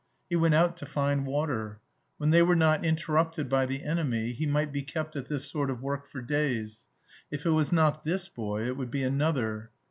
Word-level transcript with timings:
He 0.31 0.35
went 0.35 0.55
out 0.55 0.77
to 0.77 0.87
find 0.87 1.27
water. 1.27 1.79
When 2.17 2.31
they 2.31 2.41
were 2.41 2.55
not 2.55 2.83
interrupted 2.83 3.47
by 3.47 3.67
the 3.67 3.83
enemy, 3.83 4.31
he 4.31 4.47
might 4.47 4.71
be 4.71 4.81
kept 4.81 5.15
at 5.15 5.27
this 5.27 5.45
sort 5.47 5.69
of 5.69 5.83
work 5.83 6.07
for 6.09 6.21
days; 6.23 6.85
if 7.29 7.45
it 7.45 7.51
was 7.51 7.71
not 7.71 8.03
this 8.03 8.27
boy 8.27 8.65
it 8.65 8.75
would 8.77 8.89
be 8.89 9.03
another. 9.03 9.69